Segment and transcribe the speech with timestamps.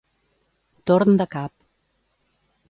[0.91, 1.55] Torn de cap.